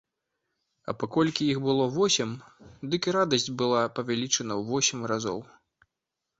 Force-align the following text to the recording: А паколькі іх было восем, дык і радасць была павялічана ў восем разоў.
А 0.93 0.95
паколькі 1.03 1.43
іх 1.49 1.59
было 1.67 1.85
восем, 1.99 2.33
дык 2.95 3.01
і 3.11 3.15
радасць 3.19 3.47
была 3.65 3.81
павялічана 4.01 4.53
ў 4.59 4.69
восем 4.75 4.99
разоў. 5.15 5.39